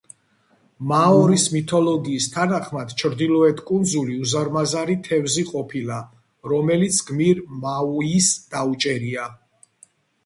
[0.91, 5.99] მაორის მითოლოგიის თანახმად, ჩრდილოეთ კუნძული უზარმაზარი თევზი ყოფილა,
[6.55, 9.29] რომელიც გმირ მაუის დაუჭერია.